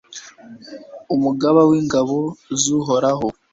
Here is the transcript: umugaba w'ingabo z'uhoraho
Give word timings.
umugaba 1.15 1.61
w'ingabo 1.69 2.17
z'uhoraho 2.61 3.27